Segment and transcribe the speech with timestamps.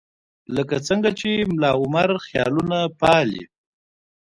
[0.55, 3.43] لکه څنګه چې ملاعمر خیالونه پالي.